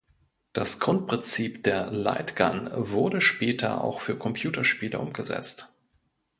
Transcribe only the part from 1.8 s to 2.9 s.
Lightgun